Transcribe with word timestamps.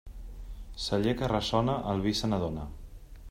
Celler 0.85 1.13
que 1.19 1.29
ressona, 1.33 1.77
el 1.93 2.03
vi 2.09 2.17
se 2.21 2.31
n'adona. 2.31 2.69